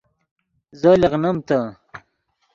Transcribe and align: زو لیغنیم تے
زو 0.79 0.91
لیغنیم 1.01 1.35
تے 1.47 1.59